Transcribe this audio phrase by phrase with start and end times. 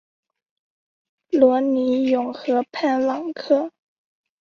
[1.29, 3.69] 罗尼永河畔朗科。